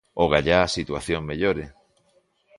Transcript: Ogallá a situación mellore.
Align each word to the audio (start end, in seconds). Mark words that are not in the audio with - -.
Ogallá 0.23 0.57
a 0.63 0.71
situación 0.77 1.21
mellore. 1.29 1.65